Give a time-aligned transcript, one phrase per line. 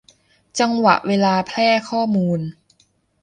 [0.59, 2.39] จังหวะเวลาแพร่ข้อมูล